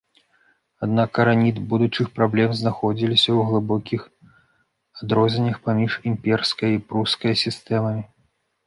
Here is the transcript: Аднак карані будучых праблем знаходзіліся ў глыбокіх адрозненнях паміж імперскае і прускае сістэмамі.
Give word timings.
Аднак 0.85 1.09
карані 1.17 1.51
будучых 1.73 2.07
праблем 2.17 2.57
знаходзіліся 2.61 3.27
ў 3.27 3.39
глыбокіх 3.51 4.01
адрозненнях 5.03 5.57
паміж 5.71 5.91
імперскае 6.15 6.71
і 6.79 6.85
прускае 6.89 7.33
сістэмамі. 7.47 8.03